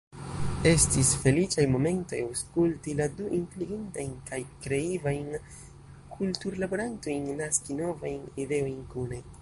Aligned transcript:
Estis 0.67 1.09
feliĉaj 1.25 1.65
momentoj 1.73 2.21
aŭskulti 2.29 2.95
la 3.01 3.07
du 3.19 3.27
inteligentajn 3.41 4.17
kaj 4.31 4.41
kreivajn 4.65 5.31
”kulturlaborantojn” 6.15 7.33
naski 7.45 7.81
novajn 7.85 8.27
ideojn 8.47 8.87
kune. 8.97 9.27